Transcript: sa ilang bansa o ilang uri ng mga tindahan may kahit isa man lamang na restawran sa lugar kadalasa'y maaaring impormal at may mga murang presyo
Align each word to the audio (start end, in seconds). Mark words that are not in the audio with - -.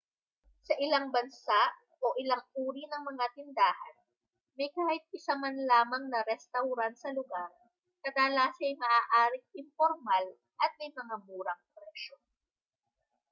sa 0.67 0.73
ilang 0.85 1.05
bansa 1.15 1.61
o 2.05 2.17
ilang 2.23 2.41
uri 2.65 2.83
ng 2.89 3.03
mga 3.09 3.25
tindahan 3.37 3.95
may 4.57 4.69
kahit 4.77 5.03
isa 5.17 5.33
man 5.41 5.53
lamang 5.71 6.03
na 6.09 6.25
restawran 6.31 6.93
sa 7.01 7.13
lugar 7.17 7.51
kadalasa'y 8.03 8.73
maaaring 8.83 9.45
impormal 9.61 10.25
at 10.63 10.71
may 10.81 10.89
mga 10.99 11.15
murang 11.29 11.61
presyo 11.77 12.15